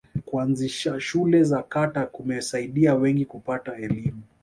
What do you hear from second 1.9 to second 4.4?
kumesaidia wengi kupata elimu